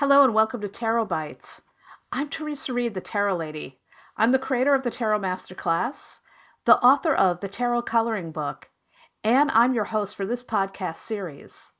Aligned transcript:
Hello 0.00 0.22
and 0.22 0.34
welcome 0.34 0.60
to 0.60 0.68
Tarot 0.68 1.06
Bites. 1.06 1.62
I'm 2.12 2.28
Theresa 2.28 2.74
Reed, 2.74 2.92
the 2.92 3.00
Tarot 3.00 3.34
Lady. 3.34 3.78
I'm 4.18 4.30
the 4.30 4.38
creator 4.38 4.74
of 4.74 4.82
the 4.82 4.90
Tarot 4.90 5.20
Masterclass, 5.20 6.20
the 6.66 6.76
author 6.84 7.14
of 7.14 7.40
the 7.40 7.48
Tarot 7.48 7.80
Coloring 7.80 8.30
Book, 8.30 8.68
and 9.24 9.50
I'm 9.52 9.72
your 9.72 9.86
host 9.86 10.14
for 10.14 10.26
this 10.26 10.44
podcast 10.44 10.96
series. 10.96 11.70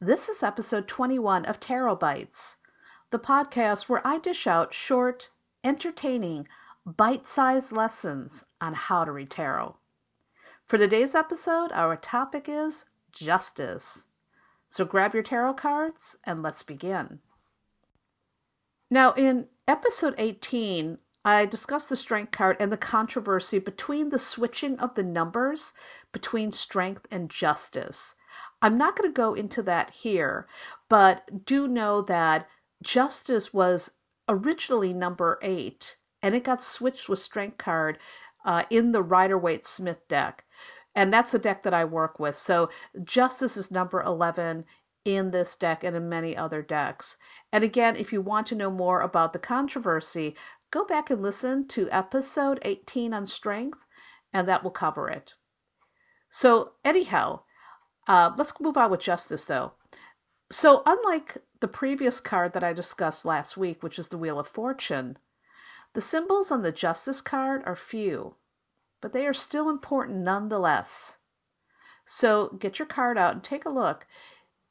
This 0.00 0.28
is 0.28 0.44
episode 0.44 0.86
21 0.86 1.46
of 1.46 1.58
Tarot 1.58 1.96
Bites, 1.96 2.58
the 3.10 3.18
podcast 3.18 3.88
where 3.88 4.06
I 4.06 4.20
dish 4.20 4.46
out 4.46 4.72
short, 4.72 5.30
entertaining, 5.64 6.46
bite 6.86 7.26
sized 7.26 7.72
lessons 7.72 8.44
on 8.60 8.74
how 8.74 9.04
to 9.04 9.10
read 9.10 9.30
tarot. 9.30 9.74
For 10.64 10.78
today's 10.78 11.16
episode, 11.16 11.72
our 11.72 11.96
topic 11.96 12.44
is 12.48 12.84
justice. 13.10 14.06
So 14.68 14.84
grab 14.84 15.12
your 15.12 15.24
tarot 15.24 15.54
cards 15.54 16.14
and 16.22 16.40
let's 16.40 16.62
begin. 16.62 17.18
Now, 18.90 19.12
in 19.12 19.48
episode 19.66 20.14
18, 20.16 20.98
I 21.24 21.44
discussed 21.44 21.90
the 21.90 21.96
strength 21.96 22.30
card 22.30 22.56
and 22.58 22.72
the 22.72 22.78
controversy 22.78 23.58
between 23.58 24.08
the 24.08 24.18
switching 24.18 24.78
of 24.78 24.94
the 24.94 25.02
numbers 25.02 25.74
between 26.10 26.52
strength 26.52 27.06
and 27.10 27.28
justice. 27.28 28.14
I'm 28.62 28.78
not 28.78 28.96
going 28.96 29.08
to 29.08 29.14
go 29.14 29.34
into 29.34 29.62
that 29.62 29.90
here, 29.90 30.48
but 30.88 31.44
do 31.44 31.68
know 31.68 32.00
that 32.02 32.48
justice 32.82 33.52
was 33.52 33.92
originally 34.28 34.92
number 34.92 35.38
eight 35.42 35.96
and 36.22 36.34
it 36.34 36.44
got 36.44 36.62
switched 36.62 37.08
with 37.08 37.18
strength 37.18 37.58
card 37.58 37.98
uh, 38.44 38.64
in 38.70 38.92
the 38.92 39.02
Rider 39.02 39.38
Waite 39.38 39.66
Smith 39.66 40.06
deck. 40.08 40.44
And 40.94 41.12
that's 41.12 41.32
the 41.32 41.38
deck 41.38 41.62
that 41.62 41.74
I 41.74 41.84
work 41.84 42.18
with. 42.18 42.36
So 42.36 42.70
justice 43.04 43.56
is 43.56 43.70
number 43.70 44.02
11 44.02 44.64
in 45.08 45.30
this 45.30 45.56
deck 45.56 45.82
and 45.82 45.96
in 45.96 46.08
many 46.08 46.36
other 46.36 46.60
decks. 46.60 47.16
And 47.50 47.64
again, 47.64 47.96
if 47.96 48.12
you 48.12 48.20
want 48.20 48.46
to 48.48 48.54
know 48.54 48.70
more 48.70 49.00
about 49.00 49.32
the 49.32 49.38
controversy, 49.38 50.36
go 50.70 50.84
back 50.84 51.08
and 51.08 51.22
listen 51.22 51.66
to 51.68 51.88
episode 51.90 52.58
18 52.62 53.14
on 53.14 53.24
strength, 53.24 53.86
and 54.34 54.46
that 54.46 54.62
will 54.62 54.70
cover 54.70 55.08
it. 55.08 55.34
So, 56.28 56.72
anyhow, 56.84 57.40
uh, 58.06 58.32
let's 58.36 58.52
move 58.60 58.76
on 58.76 58.90
with 58.90 59.00
justice 59.00 59.46
though. 59.46 59.72
So, 60.52 60.82
unlike 60.84 61.38
the 61.60 61.68
previous 61.68 62.20
card 62.20 62.52
that 62.52 62.64
I 62.64 62.74
discussed 62.74 63.24
last 63.24 63.56
week, 63.56 63.82
which 63.82 63.98
is 63.98 64.08
the 64.08 64.18
Wheel 64.18 64.38
of 64.38 64.46
Fortune, 64.46 65.16
the 65.94 66.02
symbols 66.02 66.52
on 66.52 66.60
the 66.60 66.70
Justice 66.70 67.22
card 67.22 67.62
are 67.64 67.74
few, 67.74 68.36
but 69.00 69.14
they 69.14 69.26
are 69.26 69.32
still 69.32 69.70
important 69.70 70.18
nonetheless. 70.18 71.18
So, 72.04 72.56
get 72.58 72.78
your 72.78 72.86
card 72.86 73.16
out 73.16 73.32
and 73.32 73.42
take 73.42 73.64
a 73.64 73.70
look. 73.70 74.06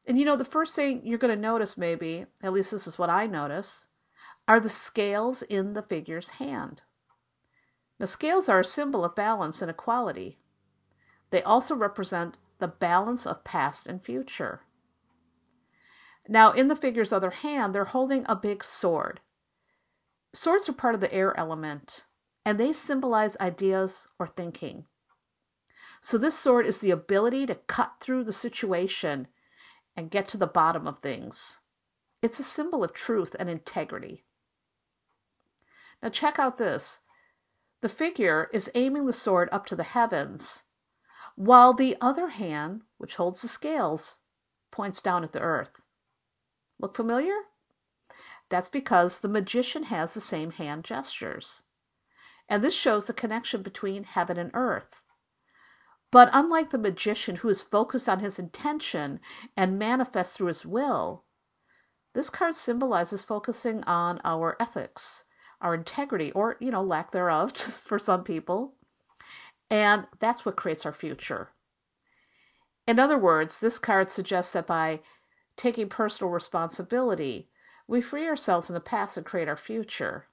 And 0.08 0.18
you 0.18 0.24
know, 0.24 0.38
the 0.38 0.46
first 0.46 0.74
thing 0.74 1.02
you're 1.04 1.18
going 1.18 1.36
to 1.36 1.42
notice, 1.42 1.78
maybe, 1.78 2.26
at 2.42 2.54
least 2.54 2.72
this 2.72 2.88
is 2.88 2.98
what 2.98 3.10
I 3.10 3.28
notice, 3.28 3.88
are 4.48 4.62
the 4.62 4.70
scales 4.70 5.42
in 5.42 5.74
the 5.74 5.82
figure's 5.82 6.30
hand. 6.30 6.82
Now, 8.00 8.06
scales 8.06 8.48
are 8.48 8.62
a 8.62 8.66
symbol 8.66 9.04
of 9.04 9.16
balance 9.16 9.62
and 9.62 9.70
equality. 9.70 10.40
They 11.30 11.44
also 11.44 11.76
represent 11.76 12.38
the 12.60 12.70
balance 12.70 13.28
of 13.28 13.44
past 13.44 13.86
and 13.86 14.02
future. 14.02 14.62
Now, 16.30 16.52
in 16.52 16.70
the 16.70 16.76
figure's 16.76 17.12
other 17.12 17.32
hand, 17.32 17.76
they're 17.76 17.86
holding 17.86 18.26
a 18.30 18.36
big 18.36 18.64
sword. 18.64 19.20
Swords 20.34 20.70
are 20.70 20.74
part 20.74 20.96
of 20.96 21.02
the 21.02 21.14
air 21.14 21.38
element, 21.38 22.06
and 22.46 22.58
they 22.58 22.72
symbolize 22.72 23.36
ideas 23.42 24.08
or 24.20 24.28
thinking. 24.28 24.86
So, 26.00 26.18
this 26.18 26.38
sword 26.38 26.66
is 26.66 26.80
the 26.80 26.92
ability 26.92 27.46
to 27.48 27.56
cut 27.56 27.96
through 28.00 28.24
the 28.24 28.34
situation 28.34 29.28
and 29.98 30.12
get 30.12 30.28
to 30.30 30.38
the 30.38 30.48
bottom 30.48 30.88
of 30.88 31.00
things. 31.00 31.60
It's 32.22 32.40
a 32.40 32.44
symbol 32.44 32.84
of 32.84 32.94
truth 32.94 33.36
and 33.40 33.50
integrity. 33.50 34.24
Now, 36.02 36.10
check 36.10 36.38
out 36.38 36.60
this 36.60 37.00
the 37.82 37.90
figure 37.90 38.50
is 38.54 38.72
aiming 38.76 39.06
the 39.06 39.14
sword 39.14 39.50
up 39.52 39.66
to 39.68 39.76
the 39.76 39.84
heavens, 39.84 40.64
while 41.36 41.74
the 41.74 41.98
other 42.00 42.30
hand, 42.30 42.82
which 42.98 43.16
holds 43.16 43.42
the 43.42 43.48
scales, 43.48 44.20
points 44.72 45.02
down 45.02 45.24
at 45.24 45.32
the 45.32 45.40
earth. 45.40 45.82
Look 46.80 46.96
familiar? 46.96 47.36
That's 48.50 48.70
because 48.70 49.20
the 49.20 49.28
magician 49.28 49.84
has 49.84 50.14
the 50.14 50.22
same 50.22 50.52
hand 50.52 50.84
gestures. 50.84 51.64
And 52.48 52.64
this 52.64 52.74
shows 52.74 53.06
the 53.06 53.14
connection 53.14 53.62
between 53.62 54.04
heaven 54.04 54.38
and 54.38 54.52
earth. 54.54 55.04
But 56.18 56.32
unlike 56.34 56.72
the 56.72 56.80
magician 56.80 57.36
who 57.36 57.50
is 57.50 57.62
focused 57.62 58.10
on 58.10 58.22
his 58.22 58.40
intention 58.40 59.20
and 59.56 59.78
manifests 59.78 60.36
through 60.36 60.48
his 60.48 60.66
will, 60.66 61.26
this 62.16 62.32
card 62.32 62.56
symbolizes 62.56 63.24
focusing 63.24 63.84
on 63.84 64.20
our 64.24 64.58
ethics, 64.60 65.26
our 65.62 65.76
integrity, 65.76 66.32
or, 66.32 66.58
you 66.60 66.72
know, 66.72 66.82
lack 66.82 67.12
thereof 67.12 67.54
just 67.54 67.88
for 67.88 68.00
some 68.00 68.24
people. 68.24 68.74
And 69.70 70.08
that's 70.18 70.44
what 70.44 70.56
creates 70.56 70.88
our 70.88 70.92
future. 70.92 71.52
In 72.88 72.98
other 72.98 73.20
words, 73.20 73.60
this 73.60 73.78
card 73.78 74.10
suggests 74.10 74.54
that 74.54 74.66
by 74.66 75.02
taking 75.56 75.88
personal 75.88 76.32
responsibility, 76.32 77.52
we 77.88 78.02
free 78.02 78.28
ourselves 78.28 78.72
in 78.72 78.74
the 78.74 78.80
past 78.80 79.18
and 79.18 79.26
create 79.28 79.48
our 79.48 79.56
future. 79.56 80.26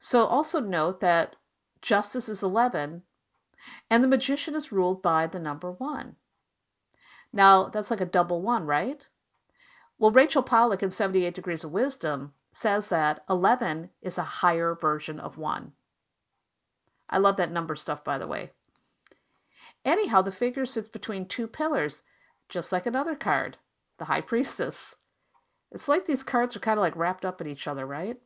So 0.00 0.26
also 0.26 0.58
note 0.58 0.98
that 0.98 1.36
justice 1.80 2.28
is 2.28 2.42
11 2.42 3.04
and 3.90 4.02
the 4.02 4.08
magician 4.08 4.54
is 4.54 4.72
ruled 4.72 5.02
by 5.02 5.26
the 5.26 5.38
number 5.38 5.70
one. 5.70 6.16
Now, 7.32 7.68
that's 7.68 7.90
like 7.90 8.00
a 8.00 8.06
double 8.06 8.42
one, 8.42 8.66
right? 8.66 9.08
Well, 9.98 10.10
Rachel 10.10 10.42
Pollack 10.42 10.82
in 10.82 10.90
78 10.90 11.34
Degrees 11.34 11.64
of 11.64 11.72
Wisdom 11.72 12.32
says 12.52 12.88
that 12.88 13.24
11 13.30 13.90
is 14.02 14.18
a 14.18 14.22
higher 14.22 14.74
version 14.74 15.20
of 15.20 15.38
1. 15.38 15.72
I 17.08 17.18
love 17.18 17.36
that 17.36 17.52
number 17.52 17.76
stuff, 17.76 18.02
by 18.02 18.18
the 18.18 18.26
way. 18.26 18.50
Anyhow, 19.84 20.22
the 20.22 20.32
figure 20.32 20.66
sits 20.66 20.88
between 20.88 21.26
two 21.26 21.46
pillars, 21.46 22.02
just 22.48 22.72
like 22.72 22.86
another 22.86 23.14
card, 23.14 23.58
the 23.98 24.06
High 24.06 24.20
Priestess. 24.20 24.96
It's 25.70 25.88
like 25.88 26.06
these 26.06 26.22
cards 26.22 26.54
are 26.54 26.60
kind 26.60 26.78
of 26.78 26.82
like 26.82 26.96
wrapped 26.96 27.24
up 27.24 27.40
in 27.40 27.46
each 27.46 27.66
other, 27.66 27.86
right? 27.86 28.18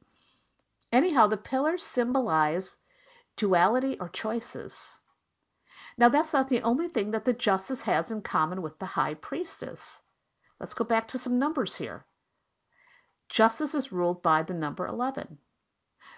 Anyhow, 0.92 1.26
the 1.26 1.36
pillars 1.36 1.82
symbolize 1.82 2.78
duality 3.36 3.96
or 4.00 4.08
choices. 4.08 5.00
Now, 5.98 6.08
that's 6.08 6.32
not 6.32 6.48
the 6.48 6.62
only 6.62 6.88
thing 6.88 7.10
that 7.10 7.24
the 7.24 7.32
justice 7.32 7.82
has 7.82 8.10
in 8.10 8.22
common 8.22 8.62
with 8.62 8.78
the 8.78 8.86
high 8.86 9.14
priestess. 9.14 10.02
Let's 10.60 10.74
go 10.74 10.84
back 10.84 11.08
to 11.08 11.18
some 11.18 11.38
numbers 11.38 11.76
here. 11.76 12.06
Justice 13.28 13.74
is 13.74 13.92
ruled 13.92 14.22
by 14.22 14.42
the 14.42 14.54
number 14.54 14.86
11, 14.86 15.38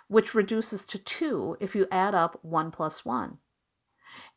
which 0.08 0.34
reduces 0.34 0.84
to 0.86 0.98
2 0.98 1.56
if 1.60 1.74
you 1.74 1.86
add 1.90 2.14
up 2.14 2.38
1 2.42 2.70
plus 2.70 3.04
1. 3.04 3.38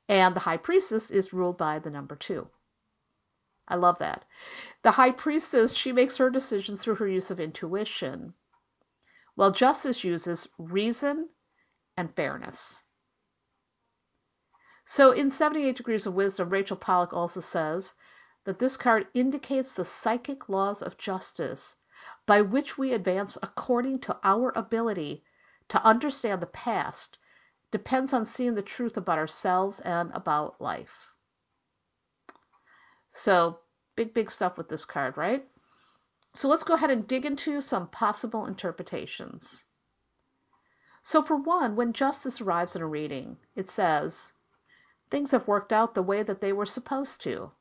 And 0.07 0.35
the 0.35 0.41
high 0.41 0.57
priestess 0.57 1.11
is 1.11 1.33
ruled 1.33 1.57
by 1.57 1.79
the 1.79 1.91
number 1.91 2.15
2. 2.15 2.47
I 3.67 3.75
love 3.75 3.99
that. 3.99 4.25
The 4.83 4.91
high 4.91 5.11
priestess, 5.11 5.73
she 5.73 5.91
makes 5.91 6.17
her 6.17 6.29
decisions 6.29 6.81
through 6.81 6.95
her 6.95 7.07
use 7.07 7.31
of 7.31 7.39
intuition, 7.39 8.33
while 9.35 9.51
justice 9.51 10.03
uses 10.03 10.49
reason 10.57 11.29
and 11.95 12.13
fairness. 12.15 12.83
So 14.91 15.11
in 15.11 15.31
78 15.31 15.77
Degrees 15.77 16.05
of 16.05 16.15
Wisdom, 16.15 16.49
Rachel 16.49 16.75
Pollack 16.75 17.13
also 17.13 17.39
says 17.39 17.93
that 18.43 18.59
this 18.59 18.75
card 18.75 19.07
indicates 19.13 19.73
the 19.73 19.85
psychic 19.85 20.49
laws 20.49 20.81
of 20.81 20.97
justice 20.97 21.77
by 22.25 22.41
which 22.41 22.77
we 22.77 22.91
advance 22.91 23.37
according 23.41 23.99
to 23.99 24.17
our 24.21 24.51
ability 24.53 25.23
to 25.69 25.81
understand 25.81 26.41
the 26.41 26.45
past 26.45 27.17
depends 27.71 28.11
on 28.11 28.25
seeing 28.25 28.55
the 28.55 28.61
truth 28.61 28.97
about 28.97 29.17
ourselves 29.17 29.79
and 29.79 30.11
about 30.13 30.59
life. 30.59 31.13
So, 33.09 33.59
big, 33.95 34.13
big 34.13 34.29
stuff 34.29 34.57
with 34.57 34.67
this 34.67 34.83
card, 34.83 35.15
right? 35.15 35.45
So, 36.33 36.49
let's 36.49 36.63
go 36.63 36.73
ahead 36.73 36.91
and 36.91 37.07
dig 37.07 37.25
into 37.25 37.61
some 37.61 37.87
possible 37.87 38.45
interpretations. 38.45 39.67
So, 41.01 41.23
for 41.23 41.37
one, 41.37 41.77
when 41.77 41.93
justice 41.93 42.41
arrives 42.41 42.75
in 42.75 42.81
a 42.81 42.87
reading, 42.87 43.37
it 43.55 43.69
says, 43.69 44.33
Things 45.11 45.31
have 45.31 45.47
worked 45.47 45.73
out 45.73 45.93
the 45.93 46.01
way 46.01 46.23
that 46.23 46.39
they 46.39 46.53
were 46.53 46.65
supposed 46.65 47.21
to. 47.23 47.51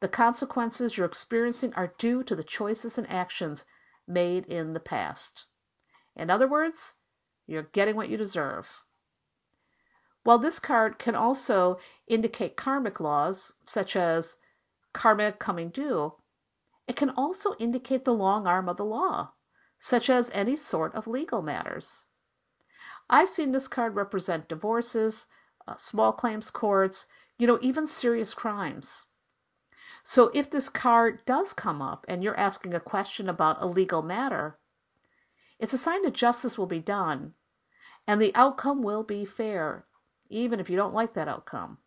The 0.00 0.08
consequences 0.08 0.96
you're 0.96 1.06
experiencing 1.06 1.72
are 1.74 1.94
due 1.96 2.22
to 2.24 2.36
the 2.36 2.44
choices 2.44 2.98
and 2.98 3.10
actions 3.10 3.64
made 4.06 4.44
in 4.46 4.74
the 4.74 4.80
past. 4.80 5.46
In 6.14 6.28
other 6.28 6.46
words, 6.46 6.94
you're 7.46 7.62
getting 7.72 7.96
what 7.96 8.10
you 8.10 8.16
deserve. 8.16 8.82
While 10.24 10.38
this 10.38 10.58
card 10.58 10.98
can 10.98 11.14
also 11.14 11.78
indicate 12.06 12.56
karmic 12.56 13.00
laws, 13.00 13.54
such 13.66 13.96
as 13.96 14.36
karma 14.92 15.32
coming 15.32 15.70
due, 15.70 16.14
it 16.86 16.96
can 16.96 17.10
also 17.10 17.54
indicate 17.58 18.04
the 18.04 18.12
long 18.12 18.46
arm 18.46 18.68
of 18.68 18.76
the 18.76 18.84
law, 18.84 19.32
such 19.78 20.10
as 20.10 20.30
any 20.34 20.56
sort 20.56 20.94
of 20.94 21.06
legal 21.06 21.42
matters. 21.42 22.06
I've 23.08 23.28
seen 23.28 23.52
this 23.52 23.68
card 23.68 23.96
represent 23.96 24.48
divorces, 24.48 25.26
uh, 25.66 25.76
small 25.76 26.12
claims 26.12 26.50
courts, 26.50 27.06
you 27.38 27.46
know, 27.46 27.58
even 27.62 27.86
serious 27.86 28.34
crimes. 28.34 29.06
So 30.04 30.30
if 30.34 30.50
this 30.50 30.68
card 30.68 31.24
does 31.26 31.52
come 31.52 31.80
up 31.80 32.04
and 32.08 32.22
you're 32.22 32.38
asking 32.38 32.74
a 32.74 32.80
question 32.80 33.28
about 33.28 33.62
a 33.62 33.66
legal 33.66 34.02
matter, 34.02 34.58
it's 35.58 35.72
a 35.72 35.78
sign 35.78 36.02
that 36.02 36.14
justice 36.14 36.58
will 36.58 36.66
be 36.66 36.80
done 36.80 37.34
and 38.06 38.20
the 38.20 38.34
outcome 38.34 38.82
will 38.82 39.04
be 39.04 39.24
fair, 39.24 39.86
even 40.28 40.58
if 40.58 40.68
you 40.68 40.76
don't 40.76 40.94
like 40.94 41.14
that 41.14 41.28
outcome. 41.28 41.78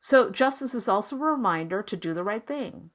So, 0.00 0.30
justice 0.30 0.74
is 0.74 0.88
also 0.88 1.16
a 1.16 1.20
reminder 1.20 1.82
to 1.82 1.96
do 1.96 2.12
the 2.12 2.24
right 2.24 2.44
thing. 2.44 2.90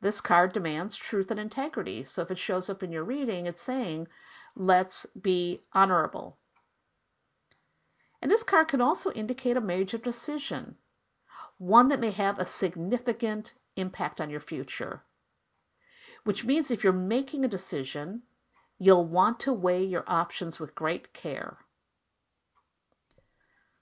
This 0.00 0.20
card 0.20 0.52
demands 0.52 0.96
truth 0.96 1.30
and 1.30 1.40
integrity. 1.40 2.04
So, 2.04 2.22
if 2.22 2.30
it 2.30 2.38
shows 2.38 2.68
up 2.68 2.82
in 2.82 2.92
your 2.92 3.04
reading, 3.04 3.46
it's 3.46 3.62
saying, 3.62 4.08
let's 4.54 5.06
be 5.18 5.62
honorable. 5.72 6.38
And 8.24 8.32
this 8.32 8.42
card 8.42 8.68
can 8.68 8.80
also 8.80 9.12
indicate 9.12 9.58
a 9.58 9.60
major 9.60 9.98
decision, 9.98 10.76
one 11.58 11.88
that 11.88 12.00
may 12.00 12.10
have 12.10 12.38
a 12.38 12.46
significant 12.46 13.52
impact 13.76 14.18
on 14.18 14.30
your 14.30 14.40
future. 14.40 15.02
Which 16.24 16.42
means 16.42 16.70
if 16.70 16.82
you're 16.82 16.92
making 16.94 17.44
a 17.44 17.48
decision, 17.48 18.22
you'll 18.78 19.04
want 19.04 19.40
to 19.40 19.52
weigh 19.52 19.84
your 19.84 20.04
options 20.06 20.58
with 20.58 20.74
great 20.74 21.12
care. 21.12 21.58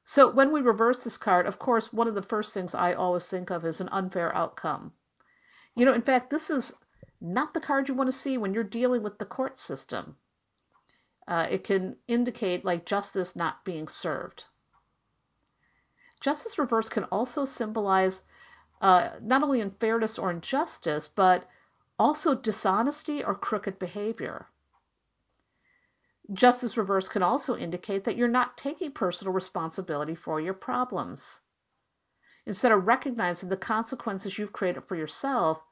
So 0.02 0.28
when 0.28 0.52
we 0.52 0.60
reverse 0.60 1.04
this 1.04 1.16
card, 1.16 1.46
of 1.46 1.60
course, 1.60 1.92
one 1.92 2.08
of 2.08 2.16
the 2.16 2.20
first 2.20 2.52
things 2.52 2.74
I 2.74 2.94
always 2.94 3.28
think 3.28 3.48
of 3.48 3.64
is 3.64 3.80
an 3.80 3.88
unfair 3.92 4.34
outcome. 4.34 4.90
You 5.76 5.84
know, 5.84 5.94
in 5.94 6.02
fact, 6.02 6.30
this 6.30 6.50
is 6.50 6.74
not 7.20 7.54
the 7.54 7.60
card 7.60 7.88
you 7.88 7.94
want 7.94 8.08
to 8.08 8.18
see 8.18 8.36
when 8.36 8.54
you're 8.54 8.64
dealing 8.64 9.04
with 9.04 9.20
the 9.20 9.24
court 9.24 9.56
system. 9.56 10.16
Uh, 11.32 11.46
it 11.50 11.64
can 11.64 11.96
indicate 12.06 12.62
like 12.62 12.84
justice 12.84 13.34
not 13.34 13.64
being 13.64 13.88
served. 13.88 14.44
Justice 16.20 16.58
reverse 16.58 16.90
can 16.90 17.04
also 17.04 17.46
symbolize 17.46 18.24
uh, 18.82 19.12
not 19.22 19.42
only 19.42 19.62
unfairness 19.62 20.18
or 20.18 20.30
injustice, 20.30 21.08
but 21.08 21.48
also 21.98 22.34
dishonesty 22.34 23.24
or 23.24 23.34
crooked 23.34 23.78
behavior. 23.78 24.48
Justice 26.30 26.76
reverse 26.76 27.08
can 27.08 27.22
also 27.22 27.56
indicate 27.56 28.04
that 28.04 28.18
you're 28.18 28.28
not 28.28 28.58
taking 28.58 28.92
personal 28.92 29.32
responsibility 29.32 30.14
for 30.14 30.38
your 30.38 30.52
problems. 30.52 31.40
Instead 32.44 32.72
of 32.72 32.86
recognizing 32.86 33.48
the 33.48 33.56
consequences 33.56 34.36
you've 34.36 34.52
created 34.52 34.84
for 34.84 34.96
yourself, 34.96 35.64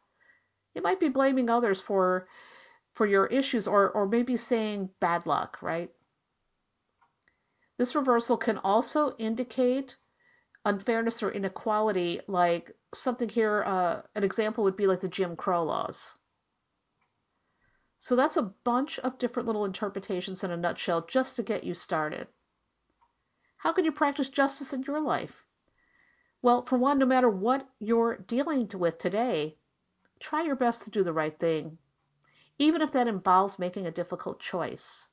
you 0.75 0.81
might 0.81 1.01
be 1.01 1.11
blaming 1.11 1.51
others 1.51 1.83
for 1.83 2.27
for 2.94 3.06
your 3.06 3.26
issues 3.26 3.66
or 3.66 3.90
or 3.90 4.06
maybe 4.06 4.37
saying 4.37 4.90
bad 5.00 5.26
luck, 5.26 5.58
right? 5.62 5.90
This 7.78 7.94
reversal 7.94 8.37
can 8.37 8.58
also 8.58 9.14
indicate 9.19 9.96
unfairness 10.64 11.22
or 11.22 11.31
inequality 11.31 12.20
like 12.26 12.72
something 12.92 13.28
here 13.28 13.62
uh, 13.64 14.02
an 14.14 14.25
example 14.25 14.64
would 14.64 14.76
be 14.76 14.87
like 14.87 15.00
the 15.00 15.08
Jim 15.08 15.37
Crow 15.37 15.64
laws. 15.64 16.19
So 17.98 18.16
that's 18.16 18.37
a 18.37 18.54
bunch 18.64 18.98
of 19.00 19.19
different 19.19 19.46
little 19.46 19.64
interpretations 19.64 20.42
in 20.42 20.50
a 20.50 20.56
nutshell 20.56 21.06
just 21.06 21.37
to 21.37 21.42
get 21.42 21.64
you 21.64 21.75
started. 21.75 22.28
How 23.58 23.72
can 23.72 23.84
you 23.84 23.92
practice 23.92 24.31
justice 24.31 24.72
in 24.72 24.84
your 24.84 25.00
life? 25.00 25.44
Well, 26.40 26.64
for 26.64 26.78
one, 26.78 26.98
no 26.98 27.04
matter 27.04 27.28
what 27.28 27.69
you're 27.78 28.16
dealing 28.16 28.70
with 28.75 28.96
today, 28.96 29.56
try 30.19 30.42
your 30.42 30.56
best 30.56 30.82
to 30.84 30.90
do 30.90 31.04
the 31.04 31.12
right 31.12 31.38
thing, 31.38 31.76
even 32.61 32.83
if 32.83 32.93
that 32.93 33.09
involves 33.09 33.59
making 33.59 33.87
a 33.87 33.91
difficult 33.91 34.39
choice. 34.39 35.09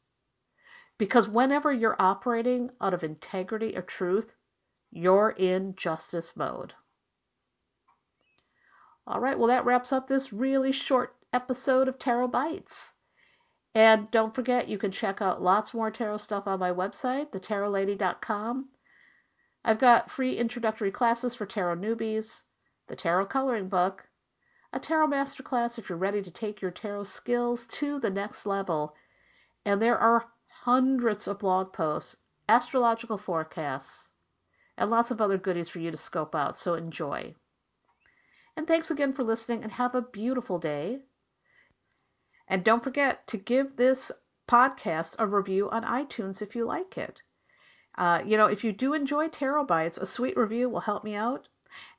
Because 0.97 1.29
whenever 1.29 1.71
you're 1.71 1.95
operating 1.97 2.71
out 2.81 2.93
of 2.93 3.05
integrity 3.05 3.75
or 3.75 3.81
truth, 3.81 4.35
you're 4.91 5.33
in 5.37 5.73
justice 5.75 6.35
mode. 6.35 6.73
All 9.07 9.21
right, 9.21 9.39
well, 9.39 9.47
that 9.47 9.63
wraps 9.63 9.93
up 9.93 10.07
this 10.07 10.33
really 10.33 10.73
short 10.73 11.15
episode 11.31 11.87
of 11.87 11.97
Tarot 11.97 12.27
Bites. 12.27 12.91
And 13.73 14.11
don't 14.11 14.35
forget, 14.35 14.67
you 14.67 14.77
can 14.77 14.91
check 14.91 15.21
out 15.21 15.41
lots 15.41 15.73
more 15.73 15.89
tarot 15.89 16.17
stuff 16.17 16.47
on 16.47 16.59
my 16.59 16.71
website, 16.71 17.31
thetarotlady.com. 17.31 18.69
I've 19.63 19.79
got 19.79 20.11
free 20.11 20.35
introductory 20.35 20.91
classes 20.91 21.33
for 21.35 21.45
tarot 21.45 21.77
newbies, 21.77 22.43
the 22.87 22.95
tarot 22.97 23.27
coloring 23.27 23.69
book, 23.69 24.09
a 24.73 24.79
tarot 24.79 25.07
masterclass 25.07 25.79
if 25.79 25.89
you're 25.89 25.97
ready 25.97 26.21
to 26.21 26.31
take 26.31 26.61
your 26.61 26.71
tarot 26.71 27.03
skills 27.03 27.65
to 27.67 27.99
the 27.99 28.09
next 28.09 28.45
level, 28.45 28.93
and 29.65 29.81
there 29.81 29.97
are 29.97 30.27
hundreds 30.63 31.27
of 31.27 31.39
blog 31.39 31.73
posts, 31.73 32.17
astrological 32.49 33.17
forecasts, 33.17 34.13
and 34.77 34.89
lots 34.89 35.11
of 35.11 35.21
other 35.21 35.37
goodies 35.37 35.69
for 35.69 35.79
you 35.79 35.91
to 35.91 35.97
scope 35.97 36.35
out, 36.35 36.57
so 36.57 36.73
enjoy. 36.73 37.33
And 38.55 38.67
thanks 38.67 38.91
again 38.91 39.13
for 39.13 39.23
listening, 39.23 39.63
and 39.63 39.73
have 39.73 39.95
a 39.95 40.01
beautiful 40.01 40.59
day. 40.59 40.99
And 42.47 42.63
don't 42.63 42.83
forget 42.83 43.27
to 43.27 43.37
give 43.37 43.75
this 43.75 44.11
podcast 44.47 45.15
a 45.19 45.27
review 45.27 45.69
on 45.69 45.83
iTunes 45.83 46.41
if 46.41 46.55
you 46.55 46.65
like 46.65 46.97
it. 46.97 47.21
Uh, 47.97 48.21
you 48.25 48.37
know, 48.37 48.45
if 48.45 48.63
you 48.63 48.71
do 48.71 48.93
enjoy 48.93 49.27
Tarot 49.27 49.65
Bites, 49.65 49.97
a 49.97 50.05
sweet 50.05 50.37
review 50.37 50.69
will 50.69 50.81
help 50.81 51.03
me 51.03 51.15
out, 51.15 51.47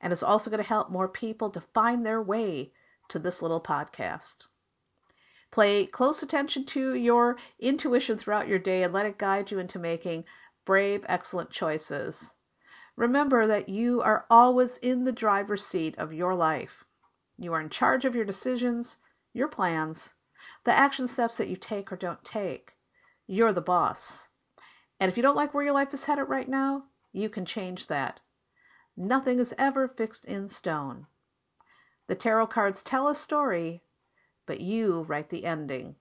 and 0.01 0.13
it's 0.13 0.23
also 0.23 0.49
going 0.49 0.61
to 0.61 0.67
help 0.67 0.89
more 0.89 1.07
people 1.07 1.49
to 1.49 1.61
find 1.61 2.05
their 2.05 2.21
way 2.21 2.71
to 3.09 3.19
this 3.19 3.41
little 3.41 3.61
podcast. 3.61 4.47
Play 5.51 5.85
close 5.85 6.21
attention 6.21 6.65
to 6.67 6.93
your 6.93 7.37
intuition 7.59 8.17
throughout 8.17 8.47
your 8.47 8.59
day 8.59 8.83
and 8.83 8.93
let 8.93 9.05
it 9.05 9.17
guide 9.17 9.51
you 9.51 9.59
into 9.59 9.79
making 9.79 10.25
brave, 10.65 11.03
excellent 11.07 11.49
choices. 11.49 12.35
Remember 12.95 13.47
that 13.47 13.69
you 13.69 14.01
are 14.01 14.25
always 14.29 14.77
in 14.77 15.05
the 15.05 15.11
driver's 15.11 15.65
seat 15.65 15.97
of 15.97 16.13
your 16.13 16.35
life. 16.35 16.83
You 17.37 17.53
are 17.53 17.61
in 17.61 17.69
charge 17.69 18.05
of 18.05 18.13
your 18.13 18.25
decisions, 18.25 18.97
your 19.33 19.47
plans, 19.47 20.15
the 20.65 20.77
action 20.77 21.07
steps 21.07 21.37
that 21.37 21.47
you 21.47 21.55
take 21.55 21.91
or 21.91 21.95
don't 21.95 22.23
take. 22.23 22.73
You're 23.25 23.53
the 23.53 23.61
boss. 23.61 24.29
And 24.99 25.09
if 25.09 25.17
you 25.17 25.23
don't 25.23 25.35
like 25.35 25.53
where 25.53 25.63
your 25.63 25.73
life 25.73 25.93
is 25.93 26.05
headed 26.05 26.27
right 26.27 26.49
now, 26.49 26.83
you 27.13 27.29
can 27.29 27.45
change 27.45 27.87
that. 27.87 28.19
Nothing 29.01 29.39
is 29.39 29.55
ever 29.57 29.87
fixed 29.87 30.25
in 30.25 30.49
stone. 30.49 31.07
The 32.07 32.15
tarot 32.15 32.47
cards 32.47 32.83
tell 32.83 33.07
a 33.07 33.15
story, 33.15 33.81
but 34.45 34.59
you 34.59 35.03
write 35.03 35.29
the 35.29 35.45
ending. 35.45 35.95